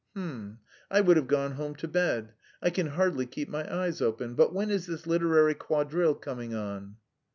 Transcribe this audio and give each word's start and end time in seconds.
H'm! 0.15 0.57
I 0.89 0.99
would 1.01 1.15
have 1.17 1.27
gone 1.27 1.51
home 1.51 1.75
to 1.75 1.87
bed... 1.87 2.33
I 2.59 2.71
can 2.71 2.87
hardly 2.87 3.27
keep 3.27 3.47
my 3.49 3.71
eyes 3.71 4.01
open. 4.01 4.33
But 4.33 4.51
when 4.51 4.71
is 4.71 4.87
this 4.87 5.05
'literary 5.05 5.53
quadrille' 5.53 6.15
coming 6.15 6.55
on?" 6.55 6.95